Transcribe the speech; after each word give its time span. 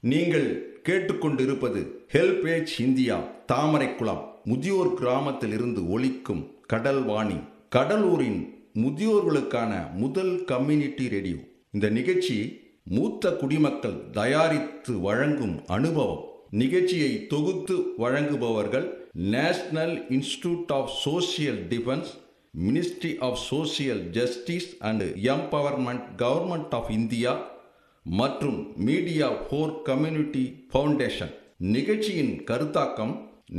நீங்கள் 0.00 0.80
கேட்டுக்கொண்டிருப்பது 0.84 1.80
HelpAge 2.12 2.68
India 2.78 3.28
Thamaraikulam 3.52 4.22
முதியோர் 4.44 4.94
கிராமத்தில் 4.94 5.52
இருந்து 5.52 5.80
ஒழிக்கும் 5.80 6.56
கடல் 6.66 7.02
வாணி 7.02 7.34
கடலூரின் 7.76 8.54
முதியோர்களுக்கான 8.74 9.92
முதல் 9.92 10.44
கம்யூனிட்டி 10.44 11.08
ரேடியோ. 11.08 11.36
இந்த 11.70 11.88
நிகழ்ச்சி 11.88 12.60
மூத்த 12.84 13.36
குடிமக்கள் 13.36 14.10
தயாரித்து 14.10 15.00
வழங்கும் 15.00 15.66
அனுபவம். 15.66 16.24
நிகழ்ச்சியை 16.50 17.26
தொகுத்து 17.26 17.76
வழங்குபவர்கள் 17.96 18.88
National 19.12 20.04
Institute 20.08 20.72
of 20.72 20.90
Social 21.04 21.60
Defence 21.68 22.10
Ministry 22.58 23.18
of 23.18 23.38
Social 23.50 24.00
Justice 24.00 24.76
and 24.78 25.02
Empowerment 25.02 26.06
Government 26.18 26.70
of 26.70 26.90
India 26.90 27.58
மற்றும் 28.06 28.58
மீடியா 28.88 29.26
ஃபோர் 29.46 29.74
கம்யூனிட்டி 29.88 30.44
ஃபவுண்டேஷன். 30.72 31.32
நிகழ்ச்சியின் 31.74 32.32
கருத்தாக்கம் 32.48 33.14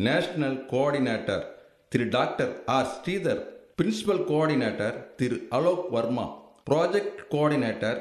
நேஷனல் 0.05 0.59
கோஆர்டினேட்டர் 0.71 1.43
திரு 1.91 2.05
doctor 2.09 2.53
R. 2.75 2.89
Sridhar 2.95 3.41
principal 3.77 4.23
coordinator 4.29 4.95
திரு 5.19 5.37
Alok 5.57 5.85
Varma 5.95 6.25
project 6.69 7.21
coordinator 7.33 7.99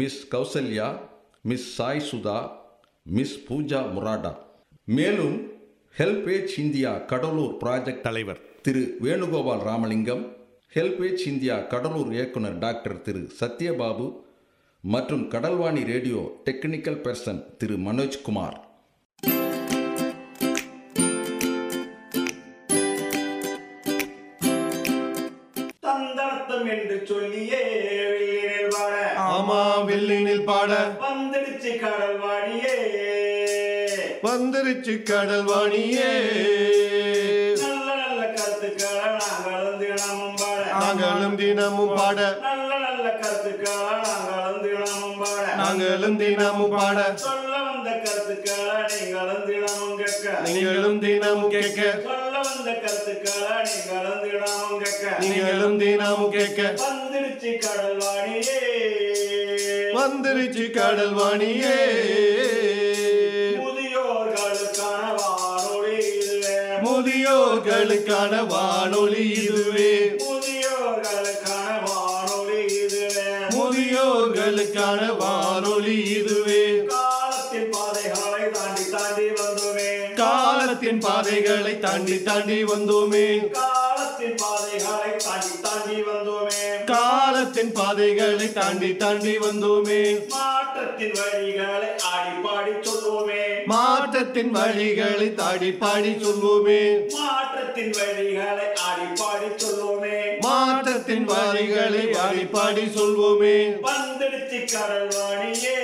miss 0.00 0.20
Kausalya 0.34 0.88
miss 1.50 1.68
Sai 1.76 2.02
Sudha 2.10 2.38
miss 3.16 3.36
Pooja 3.48 3.80
Murada. 3.96 4.32
மேலும் 4.96 5.36
HelpAge 5.98 6.54
India 6.64 6.90
Cuddalore 7.12 7.54
project 7.62 8.06
தலைவர் 8.06 8.40
திரு 8.62 8.82
Venugopal 9.04 9.62
Ramalingam 9.68 10.24
HelpAge 10.76 11.22
India 11.32 11.56
Cuddalore 11.72 12.10
இயக்குனர் 12.16 12.58
doctor 12.58 13.02
திரு 13.02 13.22
சத்யபாபு 13.40 14.06
மற்றும் 14.84 15.24
Kadalvani 15.28 15.82
radio 15.84 16.20
technical 16.46 17.02
person 17.04 17.42
திரு 17.58 17.76
மனோஜ்குமார் 17.86 18.58
தந்தர்த்தம் 25.82 26.66
என்று 26.74 26.96
சொல்லியே 27.08 27.62
வாழ 28.74 28.94
ஆமா 29.28 29.60
வெள்ளினில் 29.88 30.44
பாட. 30.44 30.70
வந்துடுச்சு 31.04 31.72
கடல் 31.80 32.18
வாடியே 32.22 32.74
வந்துருச்சு 34.24 34.94
கடல் 35.02 35.46
வாணியே 35.48 36.10
நல்ல 37.62 37.88
நல்ல 38.00 38.20
கருத்துக்களை 38.32 39.04
நாங்களும் 39.20 39.78
தினமும் 39.82 40.36
பாட. 40.40 40.62
நாங்களும் 40.76 41.36
தினமும் 41.40 41.94
பாட. 41.98 42.18
கருத்துக்களை 43.22 44.00
நாங்களும் 44.30 44.62
தினமும் 44.62 45.18
பாட. 45.18 45.54
நாங்களும் 45.54 46.16
தினமும் 46.16 46.70
பாட. 46.70 47.12
சொல்ல 47.14 47.56
வந்த 47.62 47.90
கருத்துக்களை 47.90 48.82
நீங்களும் 49.00 49.46
தினமும் 49.46 49.96
கேட்க. 49.96 50.40
நீங்களும் 50.44 51.00
தினமும் 51.00 51.50
கேட்க. 51.50 51.82
சொல்ல 51.90 52.40
வந்த 52.48 52.68
கருத்துக்களை 52.72 53.56
நீங்களும் 53.72 54.22
தினமும் 54.22 54.78
கேட்க. 54.82 55.16
நீங்களும் 55.20 55.78
தினமும் 55.78 56.30
கேட்க. 56.30 56.62
வந்துடுச்சு 56.62 57.50
கடல் 57.58 57.96
வாடியே 57.96 58.60
வந்துருச்சு 59.98 60.64
கடல் 60.70 61.14
வாணியே 61.14 61.76
முதியோர்களுக்கான 63.64 65.14
வானொலி 65.16 65.96
இதுவே. 65.96 66.56
முதியோர்களுக்கான 66.84 68.46
வானொலி 68.46 69.24
இதுவே. 69.42 69.92
முதியோர்களுக்கான 74.78 75.18
வானொலி 75.18 75.96
இதுவே. 76.18 76.62
காலத்தின் 76.86 77.70
பாதைகளை 77.74 78.44
தாண்டி 78.56 78.84
தாண்டி 78.94 79.26
வந்துமே. 79.38 79.90
காலத்தின் 80.14 81.00
பாதைகளை 81.00 81.74
தாண்டி 81.84 82.16
தாண்டி 82.22 82.58
வந்தோமே. 82.64 83.26
காலத்தின் 83.58 84.36
பாதைகளை 84.42 85.12
தாண்டி 85.24 85.56
தாண்டி 85.64 85.98
வந்தோமே. 86.08 86.62
காலத்தின் 86.92 87.72
பாதைகளை 87.72 88.48
தாண்டி 88.52 88.90
தாண்டி 88.96 89.34
வந்தோமே. 89.38 90.02
மாற்றத்தின் 90.34 91.14
வழிகளை 91.20 91.90
ஆடி 92.12 92.34
பாடி 92.44 92.72
சொல்லுவோமே 92.86 93.42
மாற்றத்தின் 93.66 94.52
வழிகளை 94.56 95.34
தாடி 95.34 95.70
பாடி 95.72 96.12
சொல்வோமே. 96.22 96.82
மாற்றத்தின் 97.78 97.98
வழிகளை 97.98 98.64
ஆடி 98.86 99.04
பாடி 99.20 99.48
சொல்லுவோமே 99.62 100.16
மாற்றத்தின் 100.42 101.26
வழிகளை 101.28 102.02
பாடி 102.14 102.44
பாடி 102.46 102.84
சொல்வோமே. 102.96 103.56
வந்துடுச்சு 103.88 104.60
கடல் 104.66 105.10
வாணியே 105.14 105.76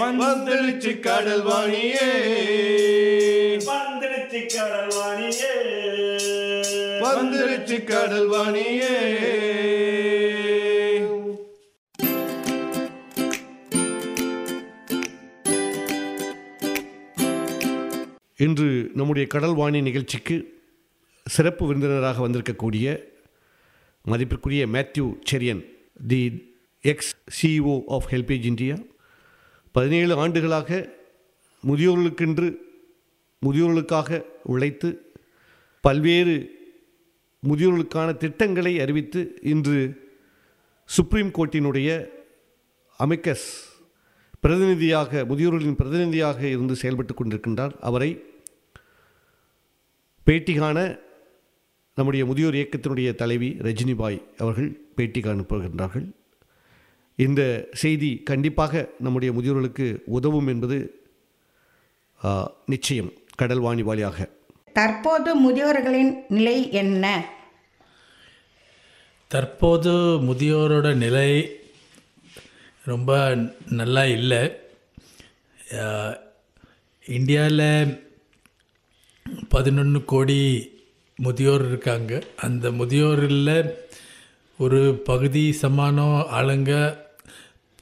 வந்துடுச்சு 0.00 0.92
கடல் 1.00 1.44
வாணியே 1.48 2.10
வந்துடுச்சு 3.70 4.42
கடல் 4.52 4.92
வாணியே 4.96 5.54
வந்துருச்சு 7.04 7.78
கடல் 7.84 8.28
வாணியே 8.28 8.94
இன்று 18.38 18.68
நம்முடைய 18.94 19.26
கடல் 19.26 19.54
வாணி 19.54 19.78
நிகழ்ச்சிக்கு 19.80 20.36
சிறப்பு 21.34 21.66
விருந்தினராக 21.66 22.28
வந்திருக்கக்கூடிய 22.28 22.86
மதிப்பிற்குரிய 24.02 24.66
Mathew 24.66 25.06
Cherian 25.30 25.62
the 26.06 26.20
ex 26.82 27.12
CEO 27.38 27.74
of 27.86 28.06
HelpAge 28.10 28.46
India. 28.50 28.76
பதினேழு 29.72 30.14
ஆண்டுகளாக 30.14 30.68
முதியோர்களுக்கென்று 31.66 32.48
முதியோர்களுக்காக 33.46 34.20
உழைத்து 34.42 34.88
பல்வேறு 35.80 36.36
முதியோர்களுக்கான 37.48 38.16
திட்டங்களை 38.16 38.80
அறிவித்து 38.80 39.20
இன்று 39.42 39.80
சுப்ரீம் 40.84 41.28
கோர்ட்டினுடைய 41.28 41.90
அமிக்கஸ் 42.98 43.48
பிரதிநிதியாக 44.40 45.24
முதியோர்களின் 45.24 45.76
பிரதிநிதியாக 45.76 46.40
இருந்து 46.46 46.76
செயல்பட்டு 46.76 47.14
கொண்டிருக்கின்றார். 47.14 47.74
அவரை 47.80 48.10
பேட்டி 50.24 50.54
காண 50.54 50.78
நம்முடைய 51.98 52.22
முதியோர் 52.30 52.56
இயக்கத்தினுடைய 52.58 53.08
தலைவி 53.20 53.48
ரஜினிபாய் 53.66 54.18
அவர்கள் 54.42 54.70
பேட்டி 54.96 55.20
காண 55.20 55.44
போகின்றார்கள். 55.48 56.06
இந்த 57.24 57.42
செய்தி 57.82 58.10
கண்டிப்பாக 58.30 58.82
நம்முடைய 59.04 59.30
முதியோர்களுக்கு 59.36 59.86
உதவும் 60.16 60.50
என்பது 60.52 60.78
நிச்சயம் 62.72 63.10
கடல் 63.40 63.64
வாணி 63.66 63.82
வழியாக 63.88 64.28
தற்போது 64.78 65.30
முதியோர்களின் 65.44 66.12
நிலை 66.36 66.56
என்ன? 66.82 67.04
தற்போது 69.34 69.92
முதியோரோட 70.28 70.88
நிலை 71.04 71.30
ரொம்ப 72.90 73.12
நல்லா 73.80 74.04
இல்லை. 74.16 74.42
இந்தியாவில் 77.06 77.68
பதினொன்று 79.54 80.00
கோடி 80.12 80.40
முதியோர் 81.18 81.64
இருக்காங்க. 81.68 82.22
அந்த 82.36 82.70
முதியோரில் 82.70 83.70
ஒரு 84.58 84.80
பகுதி 85.04 85.52
சமானம் 85.52 86.26
ஆளுங்க 86.32 86.98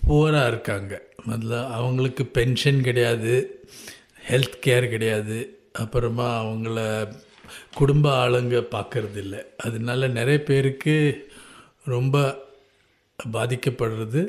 புவராக 0.01 0.49
இருக்காங்க. 0.49 1.03
முதல்ல 1.29 1.67
அவங்களுக்கு 1.71 2.27
பென்ஷன் 2.27 2.81
கிடையாது 2.81 3.35
ஹெல்த் 4.29 4.59
கேர் 4.67 4.89
கிடையாது. 4.89 5.39
அப்புறமா 5.73 6.29
அவங்கள 6.45 6.79
குடும்ப 7.75 8.07
ஆளுங்க 8.23 8.63
பார்க்கறது 8.71 9.17
இல்லை 9.17 9.43
அதனால 9.59 10.09
நிறைய 10.09 10.43
பேருக்கு 10.43 10.95
ரொம்ப 11.85 12.45
பாதிக்கப்படுறது 13.33 14.23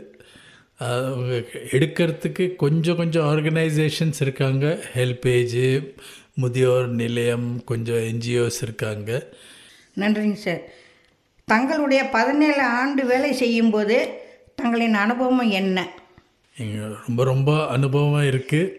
எடுக்கிறதுக்கு 0.79 2.56
கொஞ்சம் 2.56 2.95
கொஞ்சம் 2.95 3.25
ஆர்கனைசேஷன்ஸ் 3.25 4.19
இருக்காங்க. 4.19 4.65
ஹெல்பேஜு 4.95 5.94
முதியோர் 6.33 6.88
நிலையம் 6.88 7.63
கொஞ்சம் 7.63 8.03
என்ஜிஓஸ் 8.09 8.59
இருக்காங்க. 8.62 9.12
நன்றிங்க 9.95 10.33
சார். 10.33 10.62
தங்களுடைய 11.45 12.03
பதினேழு 12.12 12.62
ஆண்டு 12.62 13.06
வேலை 13.06 13.33
செய்யும்போது 13.33 13.97
தங்களின் 14.56 14.94
அனுபவம் 14.94 15.51
என்ன? 15.51 15.88
எங்க 16.57 16.95
ரொம்ப 17.07 17.24
ரொம்ப 17.24 17.68
அனுபவம் 17.68 18.24
இருக்குது 18.24 18.71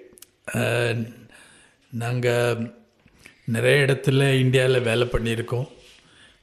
நாங்கள் 1.91 2.77
நிறைய 3.45 3.85
இடத்துல 3.85 4.39
இந்தியாவில் 4.41 4.81
வேலை 4.81 5.07
பண்ணியிருக்கோம். 5.07 5.69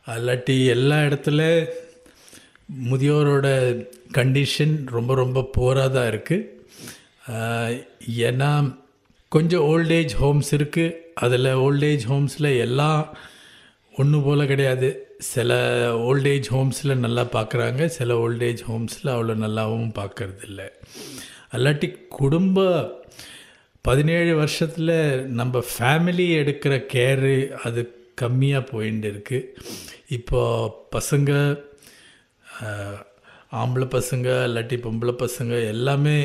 அல்லாட்டி 0.07 0.57
எல்லா 0.67 0.97
இடத்துல 0.97 1.65
முதியோரோட 2.69 3.47
கண்டிஷன் 4.13 4.87
ரொம்ப 4.87 5.15
ரொம்ப 5.15 5.43
போராக 5.43 5.89
தான் 5.89 6.09
இருக்குது 6.11 6.47
ஏன்னா 8.07 8.75
கொஞ்சம் 9.29 9.61
ஓல்டேஜ் 9.61 10.13
ஹோம்ஸ் 10.13 10.53
இருக்குது 10.53 10.95
அதில் 11.13 11.45
ஓல்டேஜ் 11.45 12.05
ஹோம்ஸில் 12.05 12.57
எல்லாம் 12.57 13.17
ஒன்று 13.93 14.21
போல் 14.21 14.47
கிடையாது. 14.47 15.03
சில 15.19 15.53
ஓல்டேஜ் 15.95 16.47
ஹோம்ஸில் 16.49 16.97
நல்லா 16.97 17.23
பார்க்குறாங்க 17.23 17.85
சில 17.85 18.15
ஓல்டேஜ் 18.15 18.61
ஹோம்ஸில் 18.67 19.11
அவ்வளோ 19.11 19.35
நல்லாவும் 19.35 19.91
பார்க்கறதில்ல 19.93 20.71
அல்லாட்டி 21.51 21.93
குடும்ப 22.07 22.91
பதினேழு 23.81 24.35
வருஷத்தில் 24.35 25.27
நம்ம 25.27 25.63
ஃபேமிலி 25.77 26.27
எடுக்கிற 26.37 26.85
கேரு 26.85 27.55
அது 27.63 27.93
கம்மியாக 28.21 28.69
போயிட்டு 28.71 29.07
இருக்குது 29.11 29.47
இப்போ 30.07 30.41
பசங்க 30.95 31.31
ஆம்பளை 33.61 33.87
பசங்க 33.97 34.27
இல்லாட்டி 34.47 34.77
பொம்பளை 34.85 35.13
பசங்க 35.23 35.53
எல்லாமே 35.73 36.17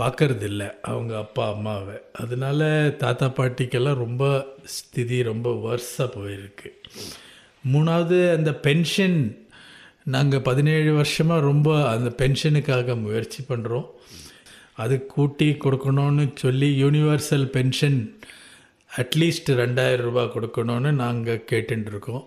பார்க்கறதில்ல 0.00 0.62
அவங்க 0.90 1.12
அப்பா 1.18 1.44
அம்மாவை. 1.54 1.96
அதனால 2.22 2.68
தாத்தா 3.02 3.26
பாட்டிக்கெல்லாம் 3.38 4.02
ரொம்ப 4.04 4.24
ஸ்திதி 4.76 5.22
ரொம்ப 5.22 5.48
வர்ஸாக 5.66 6.08
போயிருக்கு. 6.16 6.70
மூணாவது 7.72 8.18
அந்த 8.36 8.50
பென்ஷன் 8.66 9.18
நாங்கள் 10.14 10.42
பதினேழு 10.42 10.92
வருஷமாக 10.92 11.46
ரொம்ப 11.50 11.68
அந்த 11.90 12.10
பென்ஷனுக்காக 12.22 12.96
முயற்சி 13.00 13.44
பண்ணுறோம் 13.48 13.86
அது 14.82 15.06
கூட்டி 15.06 15.48
கொடுக்கணும்னு 15.64 16.24
சொல்லி 16.34 16.68
யூனிவர்சல் 16.82 17.46
பென்ஷன் 17.56 17.98
அட்லீஸ்ட் 18.90 19.50
ரெண்டாயிரம் 19.62 20.06
ரூபா 20.08 20.24
கொடுக்கணும்னு 20.34 20.90
நாங்கள் 21.04 21.44
கேட்டுருக்கோம் 21.50 22.24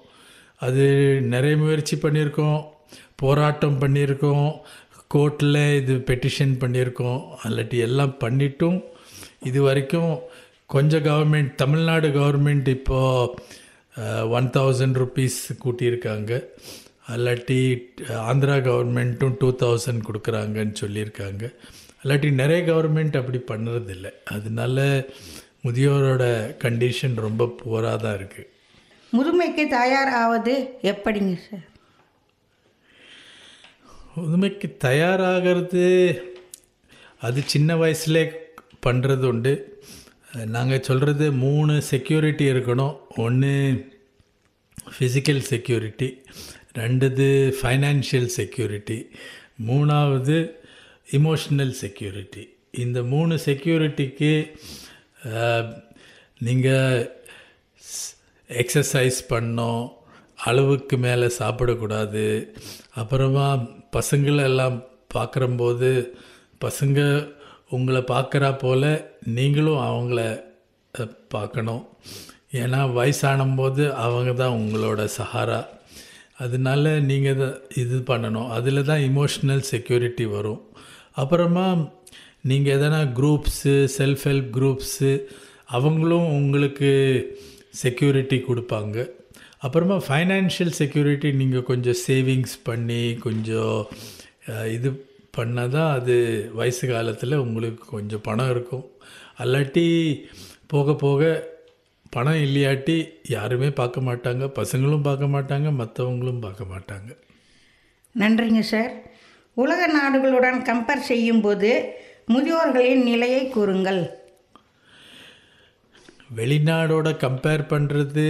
அது 0.57 0.85
நிறைய 1.33 1.57
முயற்சி 1.57 1.95
பண்ணியிருக்கோம். 1.95 2.59
போராட்டம் 3.21 3.79
பண்ணியிருக்கோம் 3.83 4.49
கோர்ட்டில் 5.13 5.61
இது 5.81 5.93
பெட்டிஷன் 6.09 6.55
பண்ணியிருக்கோம் 6.63 7.21
அல்லாட்டி 7.45 7.77
எல்லாம் 7.87 8.13
பண்ணிட்டும். 8.23 8.79
இது 9.49 9.59
வரைக்கும் 9.67 10.11
கொஞ்சம் 10.75 11.05
கவர்மெண்ட் 11.09 11.51
தமிழ்நாடு 11.61 12.07
கவர்மெண்ட் 12.17 12.67
இப்போது 12.77 13.55
ஒன் 14.37 14.49
தௌசண்ட் 14.57 14.97
ருபீஸ் 15.01 15.39
கூட்டியிருக்காங்க. 15.63 16.31
அல்லாட்டி 17.13 17.59
ஆந்திரா 18.29 18.55
கவர்மெண்ட்டும் 18.69 19.37
டூ 19.41 19.49
தௌசண்ட் 19.63 20.01
கொடுக்குறாங்கன்னு 20.07 20.75
சொல்லியிருக்காங்க. 20.83 21.43
அல்லாட்டி 22.01 22.29
நிறைய 22.41 22.59
கவர்மெண்ட் 22.71 23.15
அப்படி 23.21 23.39
பண்ணுறதில்ல. 23.51 24.07
அதனால 24.35 24.85
முதியோரோட 25.65 26.23
கண்டிஷன் 26.63 27.15
ரொம்ப 27.25 27.47
புவராக 27.61 27.97
தான் 28.03 28.17
இருக்குது 28.19 28.51
முதுமைக்கு 29.13 29.63
தயார் 29.77 30.11
ஆவது 30.21 30.53
எப்படிங்க 30.91 31.33
சார் 31.47 31.65
புதுமைக்கு 34.17 34.67
தயாராகிறது 34.83 35.83
அது 37.25 37.39
சின்ன 37.53 37.69
வயசுலே 37.81 38.23
பண்ணுறது 38.85 39.25
உண்டு. 39.31 39.53
நாங்கள் 40.55 40.85
சொல்கிறது 40.87 41.25
மூணு 41.43 41.73
செக்யூரிட்டி 41.89 42.45
இருக்கணும். 42.53 42.95
ஒன்று 43.25 43.51
ஃபிசிக்கல் 44.95 45.41
செக்யூரிட்டி 45.51 46.07
ரெண்டுது 46.79 47.27
ஃபைனான்ஷியல் 47.59 48.29
செக்யூரிட்டி 48.37 48.97
மூணாவது 49.67 50.37
இமோஷனல் 51.17 51.75
செக்யூரிட்டி 51.83 52.43
இந்த 52.85 53.01
மூணு 53.13 53.35
செக்யூரிட்டிக்கு 53.45 54.33
நீங்கள் 56.47 56.97
எக்ஸசைஸ் 58.49 59.21
பண்ணோம் 59.33 59.85
அளவுக்கு 60.45 60.97
மேலே 60.97 61.25
சாப்பிடக்கூடாது. 61.25 62.47
அப்புறமா 62.95 63.55
பசங்களெல்லாம் 63.91 64.83
பார்க்குறம்போது 65.13 66.09
பசங்க 66.65 67.29
உங்களை 67.69 68.01
பார்க்குறா 68.01 68.59
போல் 68.59 69.11
நீங்களும் 69.23 69.77
அவங்கள 69.77 70.45
பார்க்கணும். 71.27 71.87
ஏன்னா 72.51 72.79
வயசானும்போது 72.97 73.91
அவங்க 73.91 74.33
தான் 74.33 74.57
உங்களோட 74.57 75.09
சஹாரா. 75.17 75.67
அதனால 76.37 76.99
நீங்கள் 76.99 77.37
தான் 77.37 77.57
இது 77.75 77.97
பண்ணணும். 77.97 78.49
அதில் 78.49 78.83
தான் 78.83 78.99
இமோஷ்னல் 78.99 79.59
செக்யூரிட்டி 79.59 80.25
வரும். 80.25 80.61
அப்புறமா 81.11 81.91
நீங்கள் 82.41 82.79
எதனா 82.79 83.01
குரூப்ஸு 83.19 83.87
செல்ஃப் 83.97 84.23
ஹெல்ப் 84.23 84.49
குரூப்ஸு 84.57 85.23
அவங்களும் 85.65 86.27
உங்களுக்கு 86.29 86.91
செக்யூரிட்டி 87.69 88.43
கொடுப்பாங்க. 88.47 89.16
அப்புறமா 89.65 89.95
ஃபைனான்ஷியல் 90.07 90.74
செக்யூரிட்டி 90.80 91.30
நீங்கள் 91.42 91.68
கொஞ்சம் 91.69 92.00
சேவிங்ஸ் 92.07 92.56
பண்ணி 92.68 93.04
கொஞ்சம் 93.25 93.80
இது 94.75 94.89
பண்ணால் 95.38 95.74
தான் 95.75 95.92
அது 95.98 96.15
வயசு 96.59 96.83
காலத்தில் 96.92 97.44
உங்களுக்கு 97.45 97.83
கொஞ்சம் 97.95 98.24
பணம் 98.27 98.51
இருக்கும். 98.54 98.86
அல்லாட்டி 99.44 99.86
போக 100.74 100.95
போக 101.06 101.31
பணம் 102.15 102.42
இல்லையாட்டி 102.45 102.98
யாருமே 103.36 103.69
பார்க்க 103.80 104.07
மாட்டாங்க 104.09 104.44
பசங்களும் 104.59 105.07
பார்க்க 105.07 105.33
மாட்டாங்க 105.36 105.68
மற்றவங்களும் 105.81 106.44
பார்க்க 106.45 106.71
மாட்டாங்க. 106.74 107.09
நன்றிங்க 108.21 108.62
சார். 108.74 108.94
உலக 109.63 109.81
நாடுகளுடன் 109.98 110.59
கம்பேர் 110.69 111.07
செய்யும்போது 111.12 111.71
முதியோர்களின் 112.33 113.04
நிலையை 113.12 113.44
கூறுங்கள். 113.57 114.01
வெளிநாடோட 116.39 117.09
கம்பேர் 117.25 117.63
பண்ணுறது 117.74 118.25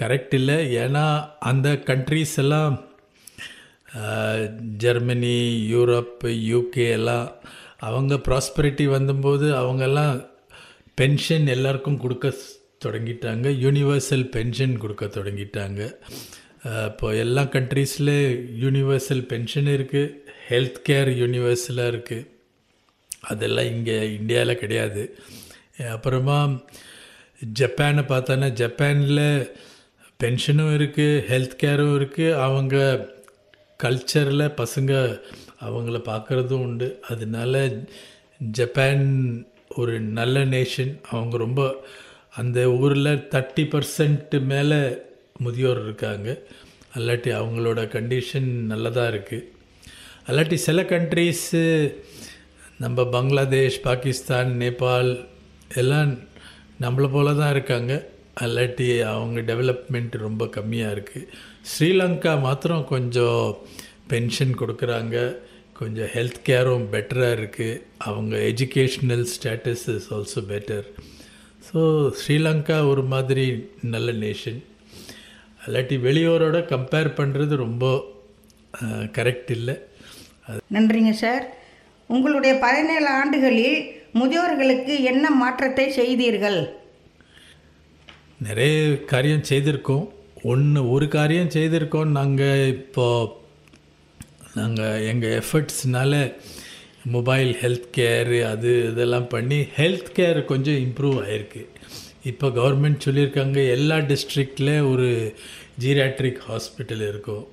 கரெக்ட் 0.00 0.34
இல்லை. 0.40 0.58
ஏன்னா 0.82 1.04
அந்த 1.50 1.68
கண்ட்ரீஸ் 1.90 2.34
எல்லாம் 2.42 2.74
ஜெர்மனி 4.84 5.36
யூரோப் 5.74 6.24
யூகே 6.52 6.86
எல்லாம் 6.98 7.28
அவங்க 7.88 8.14
ப்ராஸ்பரிட்டி 8.28 8.86
வந்தபோது 8.96 9.46
அவங்கெல்லாம் 9.60 10.14
பென்ஷன் 11.00 11.46
எல்லாருக்கும் 11.54 12.00
கொடுக்க 12.04 12.32
தொடங்கிட்டாங்க. 12.84 13.46
யூனிவர்சல் 13.64 14.24
பென்ஷன் 14.34 14.74
கொடுக்க 14.82 15.04
தொடங்கிட்டாங்க. 15.18 15.80
இப்போ 16.88 17.06
எல்லா 17.24 17.42
கண்ட்ரீஸில் 17.56 18.16
யூனிவர்சல் 18.64 19.22
பென்ஷன் 19.32 19.70
இருக்குது 19.76 20.14
ஹெல்த் 20.48 20.80
கேர் 20.88 21.10
யூனிவர்சலாக 21.22 21.92
இருக்குது 21.92 22.26
அதெல்லாம் 23.32 23.70
இங்கே 23.74 23.96
இந்தியாவில் 24.18 24.60
கிடையாது. 24.62 25.02
அப்புறமா 25.96 26.38
ஜப்பானை 27.60 28.02
பார்த்தோன்னா 28.12 28.48
ஜப்பானில் 28.60 29.26
பென்ஷனும் 30.22 30.70
இருக்குது 30.76 31.20
ஹெல்த் 31.26 31.52
கேரும் 31.60 31.92
இருக்குது 31.96 32.38
அவங்க 32.44 32.76
கல்ச்சரில் 33.82 34.44
பசங்க 34.60 34.92
அவங்கள 35.66 35.98
பார்க்குறதும் 36.08 36.64
உண்டு. 36.66 36.88
அதனால 37.10 37.60
ஜப்பான் 38.56 39.04
ஒரு 39.76 39.94
நல்ல 40.00 40.42
நேஷன் 40.54 40.90
அவங்க 41.10 41.36
ரொம்ப 41.36 41.84
அந்த 42.36 42.58
ஊரில் 42.80 43.12
தேர்ட்டி 43.34 43.64
பர்சன்ட்டு 43.74 44.40
மேலே 44.52 44.80
முதியோர் 45.44 45.82
இருக்காங்க. 45.84 46.28
அல்லாட்டி 46.96 47.32
அவங்களோட 47.40 47.86
கண்டிஷன் 47.96 48.50
நல்லதாக 48.72 49.14
இருக்குது 49.14 49.48
அல்லாட்டி 50.28 50.60
சில 50.66 50.82
கண்ட்ரீஸு 50.94 51.64
நம்ம 52.78 53.04
பங்களாதேஷ் 53.16 53.82
பாகிஸ்தான் 53.88 54.52
நேபாள் 54.58 55.12
எல்லாம் 55.74 56.12
நம்மளை 56.80 57.10
போல 57.10 57.32
தான் 57.34 57.50
இருக்காங்க. 57.50 57.94
அல்லாட்டி 58.44 58.88
அவங்க 59.12 59.40
டெவலப்மெண்ட் 59.50 60.14
ரொம்ப 60.26 60.44
கம்மியாக 60.56 60.94
இருக்குது 60.96 61.28
ஸ்ரீலங்கா 61.70 62.32
மாத்திரம் 62.46 62.84
கொஞ்சம் 62.94 63.44
பென்ஷன் 64.12 64.54
கொடுக்குறாங்க. 64.60 65.16
கொஞ்சம் 65.80 66.10
ஹெல்த் 66.14 66.38
கேரும் 66.48 66.86
பெட்டராக 66.92 67.36
இருக்குது 67.38 67.80
அவங்க 68.08 68.36
educational 68.50 69.24
status 69.32 69.84
is 69.94 70.08
also 70.16 70.40
better 70.52 70.86
so 71.66 71.80
Sri Lanka 72.20 72.78
ஒரு 72.92 73.02
மாதிரி 73.12 73.44
நல்ல 73.94 74.08
நேஷன் 74.24 74.58
அல்லாட்டி 75.64 75.96
வெளியூரோட 76.06 76.58
கம்பேர் 76.72 77.10
பண்ணுறது 77.20 77.54
ரொம்ப 77.64 77.84
கரெக்ட் 79.16 79.50
இல்லை. 79.58 79.74
நன்றிங்க 80.74 81.12
சார் 81.22 81.44
உங்களுடைய 82.14 82.52
பதினேழு 82.64 83.08
ஆண்டுகளில் 83.20 83.78
முதியோர்களுக்கு 84.20 84.94
என்ன 85.10 85.24
மாற்றத்தை 85.42 85.86
செய்தீர்கள்? 85.98 86.60
நிறைய 88.46 89.04
காரியம் 89.04 89.46
செய்திருக்கோம். 89.48 90.08
ஒன்று 90.42 90.90
ஒரு 90.90 91.08
காரியம் 91.08 91.48
செய்திருக்கோம். 91.48 92.04
நாங்கள் 92.04 92.66
இப்போ 92.68 93.06
நாங்கள் 94.54 95.06
எங்கள் 95.06 95.42
எஃபர்ட்ஸ்னால 95.42 96.34
மொபைல் 97.04 97.56
ஹெல்த் 97.62 97.88
கேரு 97.96 98.42
அது 98.44 98.90
இதெல்லாம் 98.90 99.28
பண்ணி 99.28 99.60
ஹெல்த் 99.76 100.10
கேர் 100.16 100.44
கொஞ்சம் 100.44 100.74
இம்ப்ரூவ் 100.74 101.18
ஆகிருக்கு 101.24 101.66
இப்போ 102.24 102.48
கவர்மெண்ட் 102.48 103.04
சொல்லியிருக்காங்க 103.04 103.70
எல்லா 103.70 103.96
டிஸ்ட்ரிக்டில் 103.96 104.90
ஒரு 104.90 105.34
ஜீரியாட்ரிக் 105.80 106.40
ஹாஸ்பிட்டல் 106.48 107.08
இருக்கும். 107.08 107.46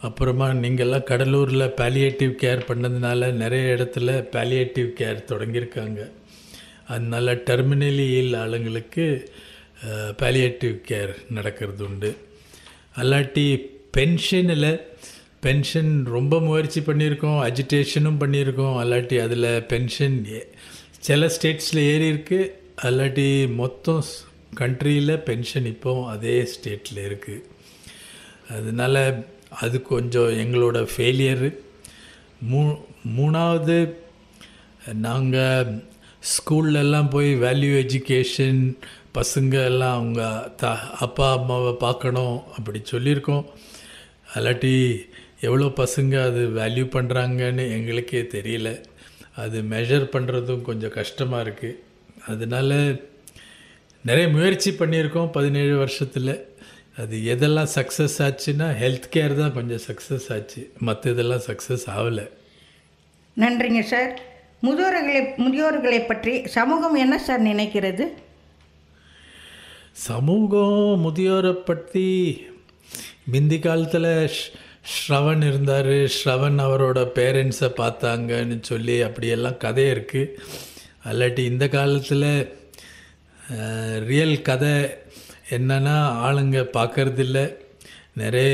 அப்புறமா 0.00 0.48
நீங்கள்லாம் 0.50 1.04
கடலூரில் 1.04 1.72
பேலியேட்டிவ் 1.80 2.32
கேர் 2.42 2.60
பண்ணதுனால 2.68 3.32
நிறைய 3.32 3.74
இடத்துல 3.74 4.10
பேலியேட்டிவ் 4.32 4.88
கேர் 4.98 5.24
தொடங்கியிருக்காங்க. 5.26 6.10
அதனால 6.88 7.34
டெர்மினலி 7.34 8.06
இல் 8.18 8.34
ஆளுங்களுக்கு 8.34 9.30
பேலியேட்டிவ் 10.16 10.76
கேர் 10.88 11.14
நடக்கிறது 11.30 11.84
உண்டு 11.84 12.16
அல்லாட்டி 12.96 13.46
பென்ஷனில் 13.96 14.80
பென்ஷன் 15.40 16.06
ரொம்ப 16.06 16.40
முயற்சி 16.40 16.80
பண்ணியிருக்கோம் 16.80 17.40
அஜிடேஷனும் 17.42 18.20
பண்ணியிருக்கோம். 18.20 18.76
அல்லாட்டி 18.82 19.16
அதில் 19.20 19.64
பென்ஷன் 19.66 20.28
சில 21.00 21.26
ஸ்டேட்ஸில் 21.26 21.80
ஏறி 21.84 22.12
இருக்குது 22.12 22.50
அல்லாட்டி 22.82 23.48
மொத்தம் 23.54 24.04
கண்ட்ரியில் 24.54 25.16
பென்ஷன் 25.18 25.64
இப்போ 25.64 26.08
அதே 26.08 26.44
ஸ்டேட்டில் 26.44 27.00
இருக்குது 27.08 27.44
அதனால் 28.48 29.24
அது 29.50 29.82
கொஞ்சம் 29.82 30.30
எங்களோட 30.30 30.86
ஃபெயிலியரு 30.96 31.50
மூ 32.52 32.62
மூணாவது 33.16 33.96
நாங்கள் 34.94 35.80
ஸ்கூல்லெல்லாம் 36.36 37.10
போய் 37.10 37.34
வேல்யூ 37.34 37.72
எஜுகேஷன் 37.76 38.74
பசங்க 39.18 39.54
எல்லாம் 39.70 39.96
அவங்க 39.98 40.22
த 40.60 40.70
அப்பா 41.06 41.26
அம்மாவை 41.38 41.72
பார்க்கணும் 41.86 42.36
அப்படி 42.56 42.78
சொல்லியிருக்கோம். 42.92 43.44
அல்லாட்டி 44.34 44.74
எவ்வளோ 45.46 45.66
பசங்க 45.80 46.14
அது 46.28 46.42
வேல்யூ 46.60 46.84
பண்ணுறாங்கன்னு 46.96 47.64
எங்களுக்கே 47.76 48.22
தெரியல. 48.36 48.70
அது 49.42 49.58
மெஷர் 49.72 50.06
பண்ணுறதும் 50.14 50.66
கொஞ்சம் 50.68 50.94
கஷ்டமாக 50.98 51.44
இருக்குது 51.44 51.80
அதனால 52.32 52.70
நிறைய 54.08 54.26
முயற்சி 54.36 54.70
பண்ணியிருக்கோம் 54.80 55.30
பதினேழு 55.36 55.74
வருஷத்தில். 55.82 56.34
அது 57.02 57.16
எதெல்லாம் 57.34 57.70
சக்ஸஸ் 57.76 58.16
ஆச்சுன்னா 58.24 58.66
ஹெல்த் 58.82 59.12
கேர் 59.14 59.34
தான் 59.42 59.54
கொஞ்சம் 59.58 59.84
சக்ஸஸ் 59.88 60.26
ஆச்சு. 60.34 60.62
மற்ற 60.86 61.10
இதெல்லாம் 61.14 61.44
சக்ஸஸ் 61.46 61.86
ஆகலை. 61.96 62.26
நன்றிங்க 63.36 63.82
சார் 63.92 64.10
முதியோர்களை 64.66 65.22
முதியோர்களை 65.44 66.00
பற்றி 66.10 66.34
சமூகம் 66.56 66.98
என்ன 67.04 67.14
சார் 67.28 67.42
நினைக்கிறது? 67.52 68.04
சமூகம் 69.94 71.00
முதியோரை 71.04 71.52
பற்றி 71.52 72.06
முந்தி 73.32 73.58
காலத்தில் 73.58 74.08
ஸ்ரவன் 74.92 75.42
இருந்தார். 75.48 75.90
ஸ்ரவன் 76.14 76.56
அவரோட 76.66 76.98
பேரண்ட்ஸை 77.18 77.68
பார்த்தாங்கன்னு 77.80 78.56
சொல்லி 78.70 78.96
அப்படியெல்லாம் 79.06 79.60
கதை 79.64 79.84
இருக்குது 79.94 80.32
அல்லாட்டி 81.10 81.42
இந்த 81.52 81.66
காலத்தில் 81.76 82.30
ரியல் 84.10 84.36
கதை 84.48 84.74
என்னென்னா 85.56 85.96
ஆளுங்க 86.26 86.58
பார்க்கறதில்ல. 86.78 87.38
நிறைய 88.22 88.50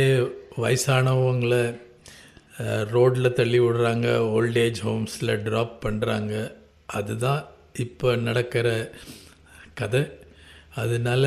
வயசானவங்களை 0.62 1.62
ரோட்டில் 2.94 3.36
தள்ளி 3.40 3.58
விடுறாங்க. 3.60 4.08
ஓல்டேஜ் 4.36 4.80
ஹோம்ஸில் 4.86 5.40
ட்ராப் 5.46 5.76
பண்ணுறாங்க 5.86 6.34
அதுதான் 6.98 7.42
இப்போ 7.84 8.16
நடக்கிற 8.28 8.68
கதை. 9.80 10.02
அதனால 10.74 11.24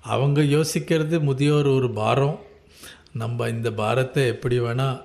அவங்க 0.00 0.40
யோசிக்கிறது 0.40 1.20
முதியோர் 1.20 1.66
ஒரு 1.66 1.90
பாரம். 1.90 2.38
நம்ம 3.12 3.48
இந்த 3.48 3.72
பாரத்தை 3.72 4.26
எப்படி 4.26 4.60
வேணால் 4.60 5.02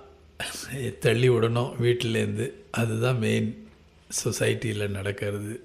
தள்ளி 1.00 1.30
விடணும் 1.30 1.72
வீட்டிலேருந்து 1.84 2.52
அதுதான் 2.72 3.18
மெயின் 3.18 3.68
சொசைட்டியில் 4.24 4.96
நடக்கிறது. 4.98 5.64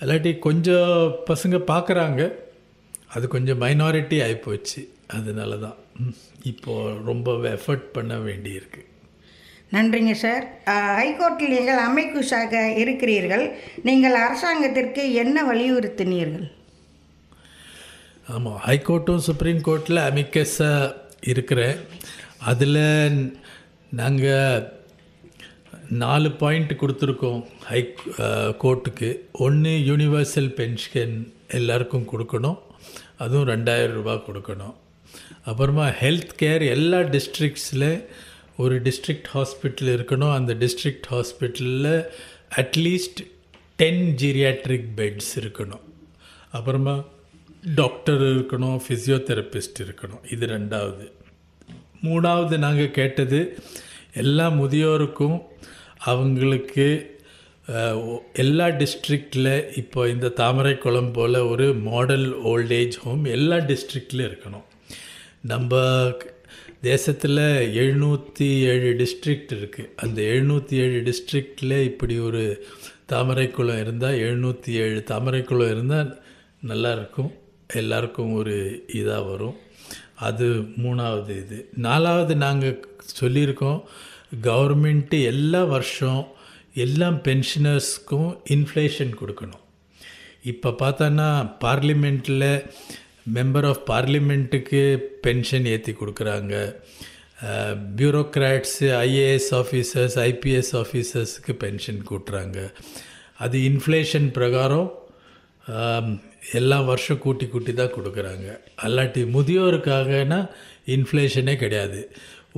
இல்லாட்டி 0.00 0.38
கொஞ்சம் 0.38 1.14
பசங்க 1.30 1.56
பார்க்குறாங்க 1.72 2.32
அது 3.06 3.28
கொஞ்சம் 3.28 3.60
மைனாரிட்டி 3.60 4.16
ஆகிப்போச்சு 4.26 4.80
அதனால 5.06 5.56
தான் 5.56 5.78
இப்போது 6.42 7.04
ரொம்ப 7.04 7.32
எஃபர்ட் 7.32 7.86
பண்ண 7.96 8.16
வேண்டியிருக்கு. 8.18 8.82
நன்றிங்க 9.74 10.12
சார். 10.24 10.44
ஹைகோர்ட்டில் 10.98 11.54
நீங்கள் 11.54 11.82
அமைக்குஷாக 11.88 12.60
இருக்கிறீர்கள். 12.82 13.44
நீங்கள் 13.88 14.16
அரசாங்கத்திற்கு 14.26 15.02
என்ன 15.22 15.42
வலியுறுத்தினீர்கள்? 15.50 16.46
ஆமாம் 18.36 18.60
ஹைகோர்ட்டும் 18.68 19.26
சுப்ரீம் 19.26 19.60
கோர்ட்டில் 19.66 20.00
அமிக்கஸாக 20.08 20.94
இருக்கிறேன். 21.32 21.78
அதில் 22.52 22.80
நாங்கள் 24.00 24.64
நாலு 26.02 26.30
பாயிண்ட் 26.40 26.72
கொடுத்துருக்கோம் 26.80 27.42
ஹை 27.68 27.80
கோர்ட்டுக்கு. 28.62 29.10
ஒன்று 29.44 29.70
யூனிவர்சல் 29.90 30.50
பென்ஷன் 30.58 31.14
எல்லாருக்கும் 31.58 32.08
கொடுக்கணும். 32.12 32.58
அதுவும் 33.24 33.48
ரெண்டாயிரம் 33.52 33.96
ரூபாய் 33.98 34.24
கொடுக்கணும். 34.26 34.74
அப்புறமா 35.50 35.86
ஹெல்த் 36.00 36.34
கேர் 36.42 36.64
எல்லா 36.76 36.98
டிஸ்ட்ரிக்ஸில் 37.14 37.90
ஒரு 38.62 38.76
டிஸ்ட்ரிக்ட் 38.86 39.28
ஹாஸ்பிட்டல் 39.34 39.90
இருக்கணும். 39.96 40.32
அந்த 40.38 40.52
டிஸ்ட்ரிக்ட் 40.62 41.08
ஹாஸ்பிட்டலில் 41.12 41.92
அட்லீஸ்ட் 42.62 43.20
டென் 43.80 44.04
ஜீரியாட்ரிக் 44.22 44.88
பெட்ஸ் 44.98 45.32
இருக்கணும். 45.42 45.84
அப்புறமா 46.56 46.94
டாக்டர் 47.80 48.22
இருக்கணும் 48.34 48.78
ஃபிசியோதெரபிஸ்ட் 48.86 49.78
இருக்கணும். 49.84 50.24
இது 50.34 50.46
ரெண்டாவது. 50.46 51.06
மூணாவது 52.06 52.56
நாங்கள் 52.64 52.96
கேட்டது 52.98 53.38
எல்லா 54.22 54.46
முதியோருக்கும் 54.60 55.38
அவங்களுக்கு 56.12 56.88
எல்லா 58.42 58.66
டிஸ்ட்ரிக்டில் 58.80 59.52
இப்போ 59.80 60.00
இந்த 60.12 60.28
தாமரைக்குளம் 60.40 61.12
போல் 61.16 61.38
ஒரு 61.52 61.66
மாடல் 61.88 62.26
ஓல்டேஜ் 62.50 62.96
ஹோம் 63.04 63.24
எல்லா 63.36 63.56
டிஸ்ட்ரிக்ட்லேயும் 63.70 64.28
இருக்கணும். 64.30 64.66
நம்ம 65.52 65.82
தேசத்தில் 66.80 67.36
எழுநூற்றி 67.80 68.48
ஏழு 68.60 68.90
டிஸ்ட்ரிக்ட் 68.98 69.52
இருக்குது 69.52 69.94
அந்த 69.96 70.22
எழுநூற்றி 70.22 70.74
ஏழு 70.74 70.98
டிஸ்ட்ரிக்டில் 71.02 71.84
இப்படி 71.84 72.18
ஒரு 72.18 72.66
தாமரைக்குளம் 73.08 73.80
இருந்தால் 73.80 74.14
எழுநூற்றி 74.14 74.70
ஏழு 74.70 75.02
தாமரைக்குளம் 75.06 75.70
இருந்தால் 75.70 76.22
நல்லாயிருக்கும் 76.66 77.32
எல்லாருக்கும் 77.74 78.32
ஒரு 78.32 78.84
இதாக 78.92 79.28
வரும். 79.30 79.56
அது 80.14 80.46
மூணாவது 80.56 81.30
இது. 81.30 81.68
நாலாவது 81.76 82.36
நாங்கள் 82.36 82.84
சொல்லியிருக்கோம் 83.20 83.82
கவர்மெண்ட்டு 84.42 85.22
எல்லா 85.22 85.64
வருஷம் 85.64 86.28
எல்லா 86.74 87.08
பென்ஷனர்ஸ்க்கும் 87.08 88.38
இன்ஃப்ளேஷன் 88.48 89.12
கொடுக்கணும். 89.20 89.64
இப்போ 90.42 90.70
பார்த்தோன்னா 90.70 91.52
பார்லிமெண்ட்டில் 91.60 92.70
மெம்பர் 93.36 93.66
ஆஃப் 93.70 93.82
பார்லிமெண்ட்டுக்கு 93.90 94.80
பென்ஷன் 95.26 95.66
ஏற்றி 95.72 95.92
கொடுக்குறாங்க. 96.00 96.54
பியூரோக்ராட்ஸு 97.98 98.86
ஐஏஎஸ் 99.06 99.50
ஆஃபீஸர்ஸ் 99.60 100.16
ஐபிஎஸ் 100.28 100.72
ஆஃபீஸர்ஸுக்கு 100.82 101.52
பென்ஷன் 101.64 102.00
கூட்டுறாங்க. 102.10 102.58
அது 103.44 103.58
இன்ஃப்ளேஷன் 103.70 104.28
பிரகாரம் 104.38 104.88
எல்லா 106.58 106.78
வருஷம் 106.90 107.22
கூட்டி 107.24 107.46
கூட்டி 107.46 107.72
தான் 107.78 107.94
கொடுக்குறாங்க. 107.96 108.46
அல்லாட்டி 108.84 109.22
முதியோருக்காகனா 109.36 110.40
இன்ஃப்ளேஷனே 110.96 111.54
கிடையாது. 111.62 112.00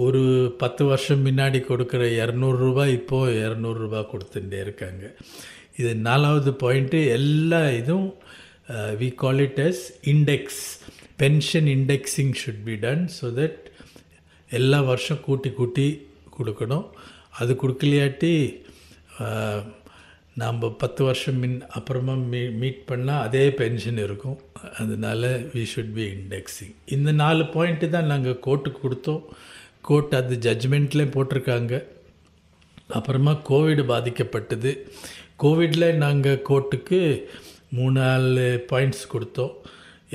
ஒரு 0.05 0.23
பத்து 0.59 0.83
வருஷம் 0.91 1.25
முன்னாடி 1.27 1.59
கொடுக்குற 1.71 2.03
இரநூறுபா 2.23 2.85
இப்போது 2.99 3.39
இரநூறுபா 3.47 4.01
கொடுத்துட்டே 4.13 4.59
இருக்காங்க. 4.67 5.05
இது 5.81 5.91
நாலாவது 6.09 6.51
பாயிண்ட்டு 6.63 6.99
எல்லா 7.19 7.61
இதுவும் 7.81 8.11
we 9.03 9.09
call 9.23 9.41
it 9.47 9.61
as 9.69 9.83
index 10.13 10.63
pension 11.23 11.69
indexing 11.77 12.35
should 12.43 12.63
be 12.69 12.77
done 12.87 13.05
so 13.19 13.29
that 13.41 13.59
எல்லா 14.59 14.79
வருஷம் 14.91 15.25
கூட்டி 15.27 15.51
கூட்டி 15.59 15.89
கொடுக்கணும். 16.37 16.87
அது 17.41 17.53
கொடுக்கலையாட்டி 17.63 18.33
நாம் 20.41 20.59
பத்து 20.83 21.01
வருஷம் 21.07 21.39
மின் 21.43 21.57
அப்புறமா 21.79 22.15
மீ 22.33 22.41
மீட் 22.61 22.83
பண்ணால் 22.91 23.25
அதே 23.27 23.43
பென்ஷன் 23.61 23.99
இருக்கும். 24.05 24.39
அதனால 24.81 25.31
வி 25.55 25.63
ஷுட் 25.73 25.95
பி 25.99 26.05
இண்டெக்ஸிங் 26.17 26.75
இந்த 26.97 27.11
நாலு 27.23 27.45
பாயிண்ட்டு 27.55 27.89
தான் 27.95 28.11
நாங்கள் 28.13 28.41
கோர்ட்டுக்கு 28.47 28.81
கொடுத்தோம். 28.85 29.23
கோர்ட் 29.89 30.15
அது 30.21 30.37
ஜட்ஜ்மெண்ட்லேயும் 30.47 31.15
போட்டிருக்காங்க. 31.17 31.75
அப்புறமா 32.99 33.33
கோவிட் 33.51 33.83
பாதிக்கப்பட்டது. 33.93 34.73
கோவிடில் 35.43 36.01
நாங்கள் 36.05 36.43
கோர்ட்டுக்கு 36.49 37.01
மூணு 37.77 37.95
நாலு 38.01 38.47
பாயிண்ட்ஸ் 38.71 39.05
கொடுத்தோம். 39.13 39.55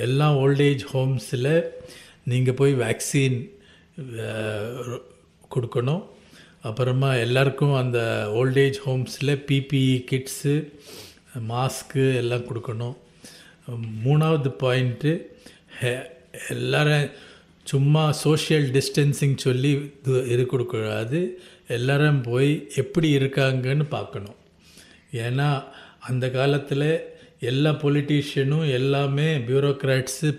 எல்லா 0.05 0.27
ஓல்டேஜ் 0.43 0.83
ஹோம்ஸில் 0.93 1.53
நீங்கள் 2.31 2.57
போய் 2.59 2.73
வேக்சின் 2.83 3.37
கொடுக்கணும். 5.53 6.03
அப்புறமா 6.69 7.09
எல்லாருக்கும் 7.25 7.75
அந்த 7.81 7.99
ஓல்டேஜ் 8.39 8.77
ஹோம்ஸில் 8.85 9.33
பிபிஇ 9.49 9.97
கிட்ஸு 10.11 10.55
மாஸ்க்கு 11.51 12.03
எல்லாம் 12.21 12.47
கொடுக்கணும். 12.49 12.95
மூணாவது 14.05 14.49
பாயிண்ட்டு 14.63 15.11
எல்லோரும் 16.53 17.07
சும்மா 17.71 18.03
சோஷியல் 18.25 18.65
டிஸ்டன்சிங் 18.75 19.37
சொல்லி 19.45 19.71
இது 19.99 20.17
இருக்கக்கூடாது 20.33 21.19
எல்லோரும் 21.77 22.21
போய் 22.27 22.51
எப்படி 22.81 23.07
இருக்காங்கன்னு 23.17 23.85
பார்க்கணும். 23.97 24.37
ஏன்னா 25.25 25.49
அந்த 26.09 26.25
காலத்தில் 26.37 26.89
எல்லா 27.39 27.71
பொலிட்டீஷியனும் 27.71 28.71
எல்லாமே 28.71 29.37
பியூரோக்ராட்ஸு 29.37 30.29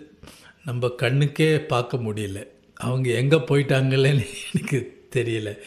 நம்ம 0.64 0.86
கண்ணுக்கே 1.02 1.58
பார்க்க 1.58 1.96
முடியல. 1.96 2.46
அவங்க 2.74 3.10
எங்கே 3.10 3.36
போயிட்டாங்களேன்னு 3.36 4.26
எனக்கு 4.52 4.78
தெரியல. 5.16 5.58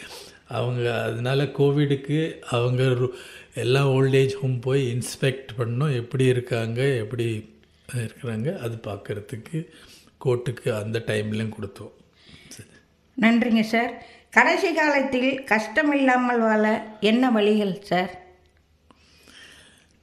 அவங்க 0.48 1.03
அதனால் 1.03 1.53
கோவிடுக்கு 1.57 2.39
அவங்க 2.41 2.83
எல்லா 3.53 3.88
ஓல்டேஜ் 3.89 4.33
ஹோம் 4.33 4.59
போய் 4.59 4.95
இன்ஸ்பெக்ட் 4.95 5.51
பண்ணோம் 5.57 5.95
எப்படி 5.95 6.25
இருக்காங்க 6.25 6.95
எப்படி 6.95 7.50
இருக்கிறாங்க 7.98 8.57
அது 8.57 8.75
பார்க்குறதுக்கு 8.88 9.67
கோர்ட்டுக்கு 10.25 10.69
அந்த 10.81 11.03
டைம்லையும் 11.07 11.55
கொடுத்தோம். 11.57 11.93
நன்றிங்க 13.21 13.62
சார் 13.62 14.03
கடைசி 14.29 14.74
காலத்தில் 14.74 15.43
கஷ்டம் 15.43 15.93
இல்லாமல் 15.93 16.39
வாழ 16.39 16.83
என்ன 17.00 17.31
வழிகள் 17.31 17.81
சார் 17.81 18.12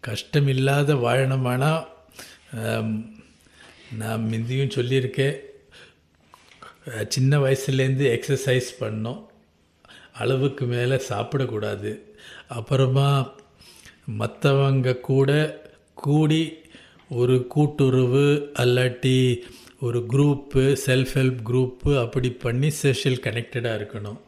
கஷ்டம் 0.00 0.48
இல்லாத 0.48 0.94
வாழணுமானா 0.94 1.86
நான் 3.98 4.28
முந்தியும் 4.30 4.74
சொல்லியிருக்கேன். 4.76 5.36
சின்ன 7.08 7.38
வயசுலேருந்து 7.38 8.06
எக்ஸசைஸ் 8.16 8.68
பண்ணோம். 8.80 9.22
அளவுக்கு 10.12 10.64
மேலே 10.66 11.02
சாப்பிடக்கூடாது. 11.08 12.00
அப்புறமா 12.48 13.34
மற்றவங்க 14.18 15.00
கூட 15.00 15.30
கூடி 15.94 16.42
ஒரு 17.10 17.46
கூட்டுறவு 17.46 18.52
அல்லாட்டி 18.58 19.36
ஒரு 19.80 20.04
குரூப்பு 20.08 20.62
செல்ஃப் 20.86 21.14
ஹெல்ப் 21.14 21.42
குரூப்பு 21.50 22.00
அப்படி 22.00 22.30
பண்ணி 22.30 22.70
சோஷியல் 22.70 23.18
கனெக்டடாக 23.18 23.78
இருக்கணும். 23.78 24.20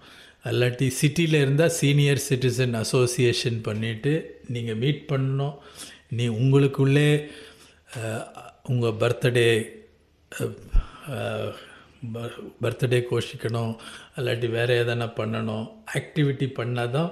இல்லாட்டி 0.51 0.87
சிட்டியில் 1.01 1.43
இருந்தால் 1.43 1.77
சீனியர் 1.81 2.21
சிட்டிசன் 2.29 2.75
அசோசியேஷன் 2.83 3.59
பண்ணிவிட்டு 3.69 4.13
நீங்கள் 4.55 4.81
மீட் 4.83 5.03
பண்ணணும். 5.13 5.57
நீ 6.17 6.25
உங்களுக்குள்ளே 6.41 7.09
உங்கள் 8.73 8.99
பர்த்டே 9.03 9.49
பர்த்டே 12.63 12.99
கோஷிக்கணும். 13.11 13.73
இல்லாட்டி 14.19 14.49
வேறு 14.57 14.75
எதனா 14.83 15.07
பண்ணணும். 15.21 15.67
ஆக்டிவிட்டி 15.99 16.47
பண்ணால் 16.59 16.95
தான் 16.97 17.11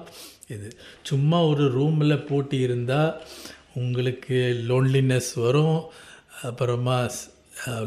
இது. 0.55 0.69
சும்மா 1.11 1.39
ஒரு 1.53 1.65
ரூமில் 1.79 2.25
பூட்டி 2.29 2.59
இருந்தால் 2.67 3.17
உங்களுக்கு 3.83 4.37
லோன்லினஸ் 4.69 5.33
வரும். 5.47 5.81
அப்புறமா 6.49 6.99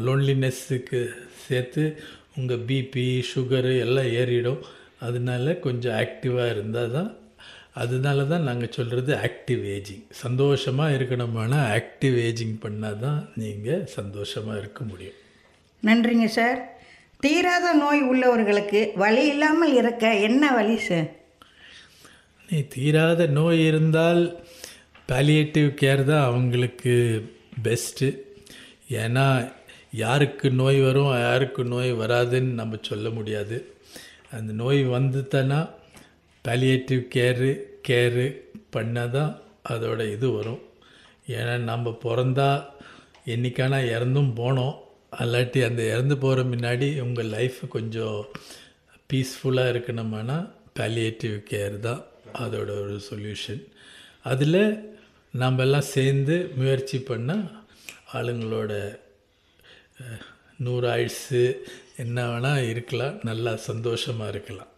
லோன்லினஸ்ஸுக்கு 0.06 1.00
சேர்த்து 1.46 1.84
உங்கள் 2.38 2.64
பிபி 2.68 3.06
சுகரு 3.32 3.72
எல்லாம் 3.86 4.12
ஏறிடும். 4.20 4.60
அதனால 5.00 5.54
கொஞ்சம் 5.58 5.96
ஆக்டிவாக 5.96 6.50
இருந்தால் 6.50 6.90
தான் 6.90 7.10
அதனால 7.74 8.24
தான் 8.26 8.42
நாங்கள் 8.42 8.72
சொல்கிறது 8.72 9.12
ஆக்டிவ் 9.16 9.62
ஏஜிங் 9.74 10.04
சந்தோஷமாக 10.22 10.96
இருக்கணுமானா 10.96 11.58
ஆக்டிவ் 11.76 12.16
ஏஜிங் 12.18 12.58
பண்ணால் 12.62 12.98
தான் 12.98 13.20
நீங்கள் 13.34 13.86
சந்தோஷமாக 13.96 14.58
இருக்க 14.58 14.84
முடியும். 14.84 15.18
நன்றிங்க 15.82 16.26
சார் 16.28 16.58
தீராத 17.20 17.72
நோய் 17.74 18.02
உள்ளவர்களுக்கு 18.02 18.80
வலி 18.96 19.24
இல்லாமல் 19.26 19.74
இருக்க 19.74 20.14
என்ன 20.18 20.52
வழி 20.52 20.76
சார் 20.78 21.08
நீ 22.48 22.58
தீராத 22.68 23.26
நோய் 23.26 23.60
இருந்தால் 23.66 24.22
பாலியேட்டிவ் 25.08 25.68
கேர் 25.74 26.04
தான் 26.04 26.24
அவங்களுக்கு 26.24 26.94
பெஸ்ட்டு 27.62 28.08
ஏன்னா 29.02 29.26
யாருக்கு 29.94 30.50
நோய் 30.52 30.80
வரும் 30.80 31.12
யாருக்கு 31.20 31.64
நோய் 31.64 31.92
வராதுன்னு 31.92 32.52
நம்ம 32.52 32.78
சொல்ல 32.82 33.08
முடியாது. 33.10 33.56
அந்த 34.36 34.52
நோய் 34.62 34.80
வந்துட்டனா 34.96 35.60
பாலியேட்டிவ் 36.44 37.02
கேரு 37.16 37.50
கேரு 37.88 38.26
பண்ணால் 38.74 39.14
தான் 39.16 39.32
அதோட 39.72 40.00
இது 40.14 40.28
வரும். 40.32 40.60
ஏன்னா 41.36 41.54
நம்ம 41.70 41.90
பிறந்தா 42.04 42.50
என்றைக்கானா 43.32 43.78
இறந்தும் 43.94 44.32
போனோம். 44.40 44.76
அல்லாட்டி 45.22 45.60
அந்த 45.68 45.82
இறந்து 45.92 46.16
போகிற 46.18 46.42
முன்னாடி 46.52 46.88
உங்கள் 47.06 47.32
லைஃப் 47.36 47.60
கொஞ்சம் 47.74 48.18
பீஸ்ஃபுல்லாக 49.10 49.72
இருக்கணுமானா 49.72 50.36
பாலியேட்டிவ் 50.78 51.36
கேர் 51.50 51.76
தான் 51.86 52.02
அதோட 52.42 52.70
ஒரு 52.82 52.96
சொல்யூஷன் 53.10 53.62
அதில் 54.32 54.62
நாம் 55.34 55.62
எல்லாம் 55.64 55.90
சேர்ந்து 55.96 56.36
முயற்சி 56.58 56.98
பண்ணால் 57.08 57.46
ஆளுங்களோட 58.18 58.72
நூறு 60.66 60.86
ஆயுசு 60.94 61.40
என்ன 62.02 62.18
வேணால் 62.30 62.68
இருக்கலாம். 62.72 63.16
நல்லா 63.28 63.52
சந்தோஷமாக 63.68 64.32
இருக்கலாம். 64.34 64.70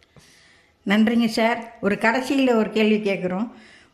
நன்றிங்க 0.91 1.29
சார். 1.39 1.59
ஒரு 1.87 1.97
கடைசியில் 2.05 2.59
ஒரு 2.61 2.71
கேள்வி 2.77 2.99
கேட்குறோம் 3.09 3.49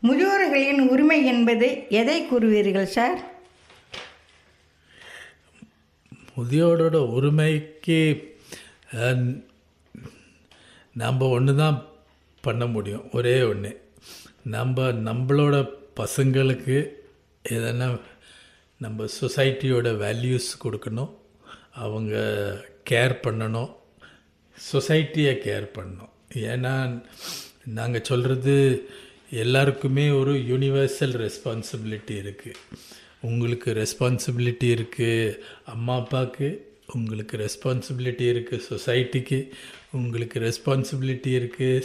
முதியோர்களின் 0.07 0.81
உரிமை 0.93 1.19
என்பது 1.31 1.67
எதை 2.01 2.17
கூறுவீர்கள் 2.29 2.89
சார்? 2.97 3.17
முதியோரோட 6.37 6.97
உரிமைக்கு 7.17 7.99
நம்ம 11.03 11.27
ஒன்று 11.37 11.53
தான் 11.61 11.77
பண்ண 12.45 12.65
முடியும். 12.75 13.05
ஒரே 13.17 13.35
ஒன்று 13.51 13.71
நம்ம 14.55 14.89
நம்மளோட 15.07 15.57
பசங்களுக்கு 15.99 16.77
எதனா 17.49 17.87
நம்ம 18.85 19.05
சொசைட்டியோட 19.19 19.87
வேல்யூஸ் 20.03 20.51
கொடுக்கணும். 20.63 21.11
அவங்க 21.83 22.15
கேர் 22.89 23.15
பண்ணணும். 23.25 23.71
சொசைட்டியை 24.57 25.33
கேர் 25.47 25.67
பண்ணணும். 25.77 26.13
ஏன்னா 26.51 26.73
நாங்கள் 27.77 28.07
சொல்கிறது 28.09 28.55
எல்லாருக்குமே 29.43 30.05
ஒரு 30.19 30.33
யூனிவர்சல் 30.51 31.15
ரெஸ்பான்சிபிலிட்டி 31.25 32.15
இருக்குது 32.23 32.61
உங்களுக்கு 33.27 33.69
ரெஸ்பான்சிபிலிட்டி 33.81 34.67
இருக்குது 34.75 35.35
அம்மா 35.73 35.95
அப்பாவுக்கு 36.01 36.49
உங்களுக்கு 36.97 37.35
ரெஸ்பான்சிபிலிட்டி 37.45 38.25
இருக்குது 38.33 38.65
சொசைட்டிக்கு 38.69 39.39
உங்களுக்கு 39.99 40.37
ரெஸ்பான்சிபிலிட்டி 40.47 41.31
இருக்குது 41.39 41.83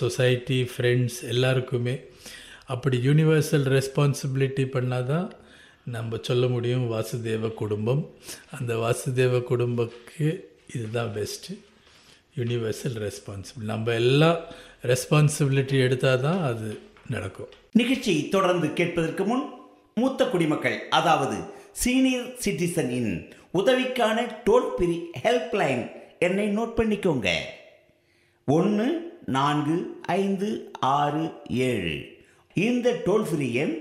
சொசைட்டி 0.00 0.58
ஃப்ரெண்ட்ஸ் 0.74 1.18
எல்லாருக்குமே. 1.32 1.96
அப்படி 2.74 2.96
யூனிவர்சல் 3.08 3.66
ரெஸ்பான்சிபிலிட்டி 3.76 4.64
பண்ணால் 4.76 5.10
தான் 5.12 5.26
நம்ம 5.94 6.18
சொல்ல 6.28 6.44
முடியும் 6.52 6.84
வாசுதேவ 6.92 7.48
குடும்பம். 7.54 8.00
அந்த 8.58 8.72
வாசுதேவ 8.76 9.42
குடும்பக்கு 9.42 10.26
இதுதான் 10.74 11.10
பெஸ்ட்டு 11.16 11.52
யூனிவர்சல் 12.38 12.96
ரெஸ்பான்சிபிள் 13.04 13.68
நம்ம 13.72 13.92
எல்லாம் 13.92 14.38
ரெஸ்பான்சிபிலிட்டி 14.82 15.76
எடுத்தால் 15.86 16.20
தான் 16.20 16.42
அது 16.50 16.68
நடக்கும். 17.14 17.52
நிகழ்ச்சியை 17.72 18.28
தொடர்ந்து 18.28 18.72
கேட்பதற்கு 18.72 19.24
முன் 19.24 19.44
மூத்த 19.94 20.24
குடிமக்கள் 20.32 20.78
அதாவது 20.98 21.38
சீனியர் 21.82 22.28
சிட்டிசனின் 22.44 23.12
உதவிக்கான 23.54 24.18
டோல் 24.44 24.70
ஃப்ரீ 24.76 24.98
ஹெல்ப்லைன் 25.22 25.84
என்னை 26.18 26.46
நோட் 26.58 26.76
பண்ணிக்கோங்க. 26.78 27.28
ஒன்று 28.44 28.86
நான்கு 29.36 29.76
ஐந்து 30.20 30.48
ஆறு 30.80 31.24
ஏழு. 31.48 31.96
இந்த 32.54 32.88
டோல் 33.06 33.26
ஃப்ரீ 33.30 33.48
எண் 33.64 33.76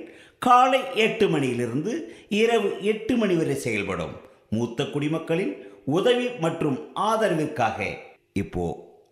காலை 0.46 0.80
எட்டு 1.06 1.26
மணியிலிருந்து 1.34 1.94
இரவு 2.40 2.70
எட்டு 2.92 3.14
மணி 3.22 3.36
வரை 3.40 3.56
செயல்படும் 3.66 4.16
மூத்த 4.56 4.84
குடிமக்களின் 4.94 5.54
உதவி 5.98 6.28
மற்றும் 6.44 6.78
ஆதரவிற்காக 7.10 7.88
இப்போ 8.42 8.64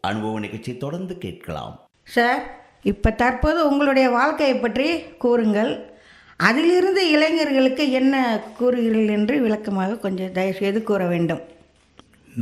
அனுபவ 0.10 0.40
நிகழ்ச்சி 0.46 0.72
தொடர்ந்து 0.84 1.14
கேட்கலாம். 1.24 1.74
சார் 2.16 2.42
இப்போ 2.92 3.10
தற்போது 3.22 3.60
உங்களுடைய 3.70 4.08
வாழ்க்கையை 4.20 4.56
பற்றி 4.58 4.88
கூறுங்கள். 5.24 5.72
அதிலிருந்து 6.48 7.02
இளைஞர்களுக்கு 7.16 7.84
என்ன 8.00 8.16
கூறுகிறீர்கள் 8.60 9.14
என்று 9.18 9.36
விளக்கமாக 9.46 10.00
கொஞ்சம் 10.06 10.36
தயவுசெய்து 10.38 10.82
கூற 10.90 11.02
வேண்டும். 11.14 11.42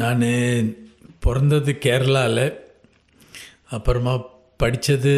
நான் 0.01 0.27
பிறந்தது 1.25 1.71
கேரளாவில் 1.86 2.45
அப்புறமா 3.77 4.13
படித்தது 4.62 5.15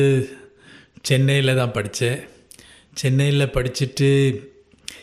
சென்னையில் 1.09 1.59
தான் 1.61 1.75
படித்தேன் 1.77 2.19
சென்னையில் 2.93 3.47
படிச்சுட்டு 3.47 4.09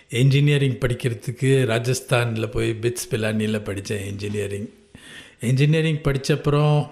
என்ஜினியரிங் 0.08 0.78
படிக்கிறதுக்கு 0.78 1.50
ராஜஸ்தானில் 1.64 2.50
போய் 2.50 2.70
பிட்ஸ் 2.72 3.08
பிலானியில் 3.10 3.64
படித்தேன் 3.64 4.06
என்ஜினியரிங் 4.06 4.68
என்ஜினியரிங் 5.40 6.00
படித்தப்புறம் 6.02 6.90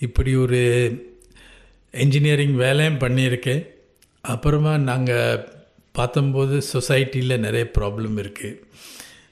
இப்படி 0.00 0.34
ஒரு 0.34 0.60
என்ஜினியரிங் 1.90 2.54
வேலையும் 2.54 2.98
பண்ணியிருக்கேன். 2.98 3.66
அப்புறமா 4.20 4.76
நாங்கள் 4.78 5.48
பார்த்தம்போது 5.98 6.62
சொசைட்டியில் 6.72 7.38
நிறைய 7.38 7.70
ப்ராப்ளம் 7.78 8.16
இருக்குது 8.16 8.60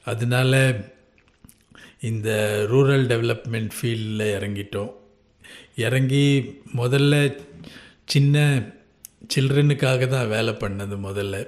அதனால 0.05 0.85
இந்த 2.01 2.31
ரூரல் 2.71 3.07
டெவலப்மெண்ட் 3.07 3.71
ஃபீல்டில் 3.81 4.31
இறங்கிட்டோம். 4.37 4.93
இறங்கி 5.77 6.61
முதல்ல 6.77 7.39
சின்ன 8.05 8.37
சில்ட்ரனுக்காக 9.35 10.07
தான் 10.07 10.29
வேலை 10.29 10.53
பண்ணது 10.53 10.97
முதல்ல. 11.09 11.47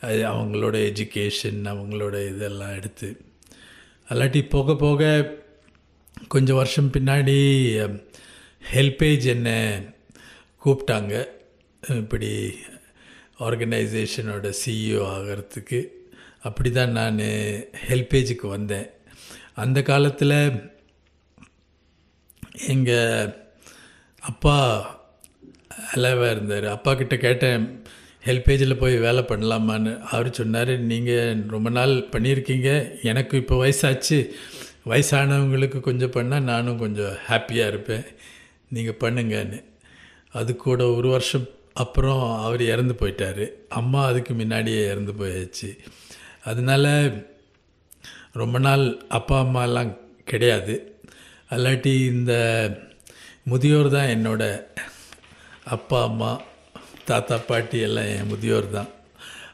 அது 0.00 0.22
அவங்களோட 0.28 0.74
எஜுகேஷன் 0.74 1.60
அவங்களோட 1.64 2.34
இதெல்லாம் 2.34 2.74
எடுத்து. 2.74 3.20
அல்லாட்டி 4.08 4.48
போக 4.48 4.76
போக 4.76 5.32
கொஞ்சம் 6.28 6.56
வருஷம் 6.56 6.90
பின்னாடி 6.90 7.38
ஹெல்பேஜ் 8.72 9.24
என்னை 9.24 9.74
கூப்பிட்டாங்க. 10.64 11.24
இப்படி 11.88 12.54
ஆர்கனைசேஷனோட 13.38 14.54
சிஇஓ 14.66 15.04
ஆகிறதுக்கு. 15.16 15.86
அப்படி 16.40 16.70
தான் 16.70 16.90
நான் 16.90 17.18
ஹெல்பேஜுக்கு 17.88 18.46
வந்தேன். 18.48 18.90
அந்த 19.54 19.82
காலத்தில் 19.82 20.70
எங்கள் 22.66 23.34
அப்பா 24.20 24.58
அலைவாக 25.94 26.30
இருந்தார். 26.30 26.66
அப்பா 26.66 26.94
கிட்ட 26.94 27.16
கேட்டேன் 27.16 27.82
ஹெல்பேஜில் 28.24 28.78
போய் 28.78 28.96
வேலை 28.96 29.22
பண்ணலாமான்னு. 29.22 30.00
அவர் 30.00 30.30
சொன்னார் 30.30 30.78
நீங்கள் 30.78 31.44
ரொம்ப 31.48 31.70
நாள் 31.70 31.90
பண்ணியிருக்கீங்க. 31.90 33.02
எனக்கு 33.02 33.36
இப்போ 33.36 33.66
வயசாச்சு. 33.66 34.30
வயசானவங்களுக்கு 34.86 35.80
கொஞ்சம் 35.80 36.10
பண்ணால் 36.10 36.40
நானும் 36.40 36.78
கொஞ்சம் 36.78 37.16
ஹாப்பியாக 37.28 37.66
இருப்பேன். 37.66 38.04
நீங்கள் 38.68 39.00
பண்ணுங்கன்னு. 39.00 39.64
அது 40.32 40.56
கூட 40.56 40.86
ஒரு 40.88 41.08
வருஷம் 41.08 41.48
அப்புறம் 41.74 42.40
அவர் 42.40 42.62
இறந்து 42.62 42.94
போயிட்டார். 43.00 43.50
அம்மா 43.68 44.04
அதுக்கு 44.06 44.34
முன்னாடியே 44.34 44.86
இறந்து 44.86 45.12
போயாச்சு. 45.12 45.78
அதனால 46.44 47.12
ரொம்ப 48.32 48.58
நாள் 48.58 49.02
அப்பா 49.08 49.42
அம்மாலாம் 49.42 49.96
கிடையாது. 50.24 51.02
அல்லாட்டி 51.50 51.94
இந்த 52.06 52.34
முதியோர் 53.42 53.88
தான் 53.90 54.06
என்னோட 54.06 54.64
அப்பா 55.70 56.02
அம்மா 56.02 56.42
தாத்தா 57.04 57.36
பாட்டி 57.36 57.78
எல்லாம் 57.78 58.04
என் 58.04 58.26
முதியோர் 58.26 58.70
தான். 58.70 58.88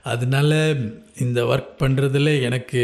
அதனால 0.02 0.74
இந்த 1.18 1.44
ஒர்க் 1.44 1.82
பண்ணுறதுல 1.82 2.42
எனக்கு 2.42 2.82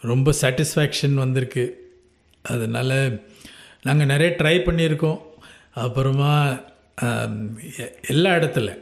ரொம்ப 0.00 0.32
சாட்டிஸ்ஃபேக்ஷன் 0.40 1.14
வந்திருக்கு. 1.14 1.64
அதனால் 2.42 3.22
நாங்கள் 3.82 4.06
நிறைய 4.06 4.36
ட்ரை 4.38 4.56
பண்ணியிருக்கோம். 4.60 5.20
அப்புறமா 5.74 6.60
எ- 7.78 7.94
எல்லா 8.08 8.30
இடத்துல 8.30 8.78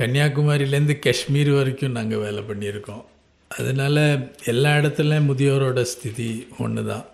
கன்னியாகுமரியிலேருந்து 0.00 0.98
காஷ்மீர் 0.98 1.50
வரைக்கும் 1.50 1.92
நாங்கள் 1.92 2.18
வேலை 2.18 2.42
பண்ணியிருக்கோம். 2.42 3.04
அதனால் 3.48 4.32
எல்லா 4.44 4.76
இடத்துல 4.76 5.20
முதியோரோட 5.28 5.82
ஸ்திதி 5.82 6.48
ஒன்று 6.58 6.86
தான் 6.86 7.04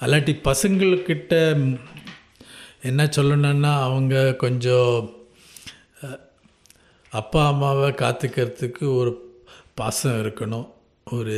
அல்லாட்டி 0.00 0.40
பசங்கள்கிட்ட 0.44 1.34
என்ன 2.88 3.02
சொல்லணும்னா 3.16 3.72
அவங்க 3.88 4.14
கொஞ்சம் 4.44 4.96
அப்பா 7.20 7.40
அம்மாவை 7.52 7.88
காத்துக்கிறதுக்கு 8.02 8.84
ஒரு 9.00 9.12
பாசம் 9.78 10.20
இருக்கணும். 10.22 10.66
ஒரு 11.16 11.36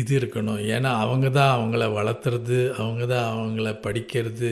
இது 0.00 0.12
இருக்கணும். 0.20 0.60
ஏன்னா 0.74 0.90
அவங்க 1.04 1.26
தான் 1.38 1.54
அவங்கள 1.56 1.84
வளர்த்துறது 1.98 2.58
அவங்க 2.80 3.02
தான் 3.14 3.28
அவங்கள 3.34 3.68
படிக்கிறது. 3.86 4.50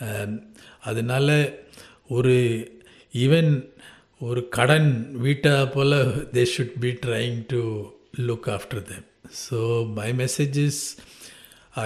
அதனால் 0.00 0.34
அதனால 0.90 1.28
ஒரு 2.16 2.34
ஈவன் 3.24 3.52
ஒரு 4.28 4.40
கடன் 4.56 4.90
வீட்டை 5.24 5.54
போல் 5.74 5.96
they 6.36 6.42
should 6.54 6.76
be 6.84 6.90
trying 7.04 7.38
to 7.52 7.60
look 8.28 8.48
after 8.56 8.82
them 8.90 9.06
so 9.44 9.58
my 9.98 10.08
message 10.22 10.58
is 10.66 10.82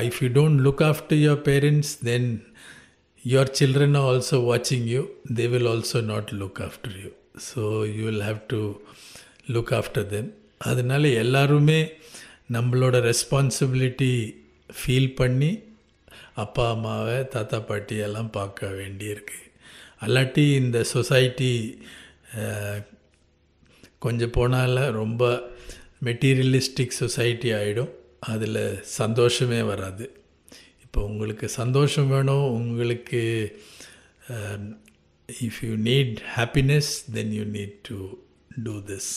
if 0.08 0.20
you 0.24 0.28
don't 0.38 0.60
look 0.66 0.84
after 0.90 1.20
your 1.24 1.42
parents 1.50 1.94
then 2.10 2.28
your 3.32 3.44
children 3.58 3.96
are 3.96 4.08
also 4.12 4.36
watching 4.50 4.84
you. 4.86 5.02
They 5.36 5.48
will 5.52 5.66
also 5.66 6.00
not 6.00 6.32
look 6.32 6.60
after 6.60 6.90
you. 6.90 7.12
So 7.46 7.82
you 7.82 8.04
will 8.08 8.20
have 8.20 8.40
to 8.52 8.60
look 9.54 9.70
after 9.80 10.02
them. 10.12 10.26
அதனால 10.58 11.08
எல்லாருமே 11.22 11.80
நம்மளோட 12.52 12.96
responsibility 13.10 14.12
feel 14.78 15.10
பண்ணி 15.14 15.50
அப்பா 16.34 16.64
அம்மாவை 16.74 17.28
தாத்தா 17.28 17.58
பாட்டி 17.70 17.96
எல்லாம் 18.06 18.30
பார்க்க 18.30 18.70
வேண்டியிருக்கு. 18.80 19.38
அல்லாட்டி 20.04 20.44
இந்த 20.62 20.78
சொசைட்டி 20.94 21.52
கொஞ்சம் 23.98 24.34
போனால் 24.38 24.76
ரொம்ப 25.00 25.22
மெட்டீரியலிஸ்டிக் 26.04 26.98
சொசைட்டி 27.02 27.50
ஆகிடும் 27.52 27.92
அதில் 28.32 28.82
சந்தோஷமே 28.82 29.62
வராது. 29.72 30.06
இப்போ 30.96 31.08
உங்களுக்கு 31.12 31.46
சந்தோஷம் 31.60 32.06
வேணும் 32.12 32.44
உங்களுக்கு 32.58 33.18
if 35.28 35.58
you 35.66 35.72
need 35.88 36.20
happiness 36.36 36.88
then 37.16 37.32
you 37.38 37.42
need 37.56 37.74
to 37.88 37.96
do 38.66 38.74
this 38.90 39.08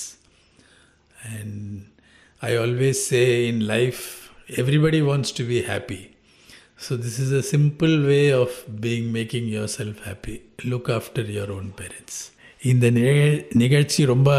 and 1.36 1.62
I 2.42 2.50
always 2.64 3.04
say 3.12 3.22
in 3.52 3.62
life 3.72 4.02
everybody 4.64 5.00
wants 5.10 5.34
to 5.38 5.46
be 5.54 5.60
happy 5.70 6.02
so 6.88 6.98
this 7.06 7.20
is 7.26 7.34
a 7.40 7.44
simple 7.54 7.96
way 8.10 8.20
of 8.42 8.58
being 8.88 9.08
making 9.18 9.48
yourself 9.78 10.02
happy 10.10 10.36
look 10.74 10.92
after 10.98 11.32
your 11.38 11.54
own 11.60 11.72
parents 11.80 12.20
இந்த 12.72 12.86
நிக 12.98 13.16
நிகழ்ச்சி 13.64 14.10
ரொம்ப 14.14 14.30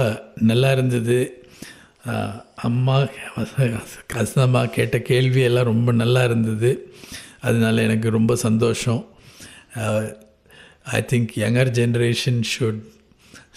நல்லா 0.52 0.72
இருந்தது. 0.78 1.18
அம்மா 2.66 2.98
கசனம்மா 4.14 4.62
கேட்ட 4.76 4.96
கேள்வி 5.10 5.42
எல்லாம் 5.48 5.70
ரொம்ப 5.72 5.90
நல்லா 6.02 6.22
இருந்தது. 6.30 6.70
அதனால 7.40 7.82
எனக்கு 7.82 8.10
ரொம்ப 8.10 8.32
சந்தோஷம். 8.46 9.02
I 10.98 11.00
think 11.12 11.32
younger 11.44 11.70
generation 11.80 12.40
should 12.52 12.80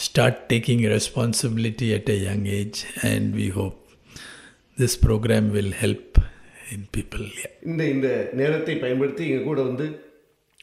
start 0.06 0.40
taking 0.54 0.84
responsibility 0.96 1.88
at 1.98 2.10
a 2.16 2.18
young 2.30 2.46
age 2.60 2.80
and 3.10 3.28
we 3.36 3.48
hope 3.58 3.78
this 4.78 4.98
programme 5.06 5.50
will 5.58 5.76
help 5.82 6.18
in 6.76 6.88
people 6.98 7.26
இந்த 7.72 7.84
இந்த 7.90 8.10
நேரத்தை 8.34 8.76
பயன்படுத்தி 8.78 9.26
எங்கள் 9.30 9.50
கூட 9.52 9.62
வந்து 9.62 9.88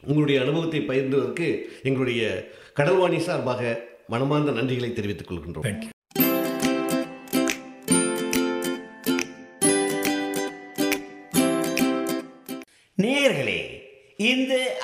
உங்களுடைய 0.07 0.41
அனுபவத்தை 0.43 0.81
பகிர்ந்ததற்கு 0.81 1.49
எங்களுடைய 1.83 2.23
கடல்வாணி 2.79 3.19
சார்பாக 3.29 3.63
மனமார்ந்த 4.09 4.53
நன்றிகளை 4.59 4.93
தெரிவித்துக் 4.93 5.31
கொள்கின்றோம். 5.31 5.67
தேங்க்யூ 5.69 5.91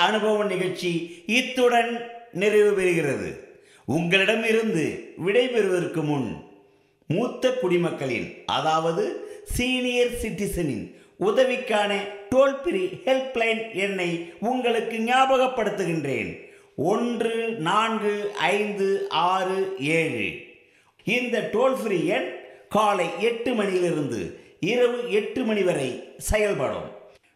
அனுபவ 0.06 0.44
நிகழ்ச்சி 0.44 0.92
இத்துடன் 1.26 1.92
நிறைவு 2.32 2.70
பெறுகிறது. 2.80 3.30
உங்களிடமிருந்து 3.84 5.14
விடைபெறுவதற்கு 5.26 6.02
முன் 6.02 6.28
மூத்த 7.08 7.50
குடிமக்களின் 7.52 8.28
அதாவது 8.46 9.04
சீனியர் 9.44 10.14
சிட்டிசனின் 10.22 10.84
உதவிக்கான 11.20 11.92
டோல் 12.30 12.56
ஃப்ரீ 12.62 12.82
ஹெல்ப்லைன் 13.04 13.62
எண்ணை 13.74 14.32
உங்களுக்கு 14.40 14.96
ஞாபகப்படுத்துகின்றேன். 14.98 16.30
ஒன்று 16.76 17.34
நான்கு 17.68 18.14
ஐந்து 18.34 18.88
ஆறு 19.08 19.74
ஏழு. 19.78 20.26
இந்த 21.04 21.50
டோல் 21.52 21.76
ஃப்ரீ 21.82 21.98
எண் 22.06 22.28
காலை 22.68 23.06
எட்டு 23.20 23.54
மணியிலிருந்து 23.54 24.20
இரவு 24.60 24.98
எட்டு 25.10 25.44
மணி 25.44 25.62
வரை 25.62 25.88
செயல்படும். 26.18 26.90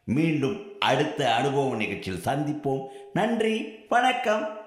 மீண்டும் 0.04 0.58
அடுத்த 0.80 1.34
அனுபவ 1.34 1.76
நிகழ்ச்சியில் 1.76 2.20
சந்திப்போம். 2.24 2.86
நன்றி 3.12 3.84
வணக்கம். 3.88 4.59